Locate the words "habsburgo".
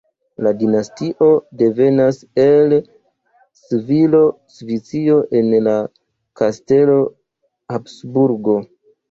7.77-8.59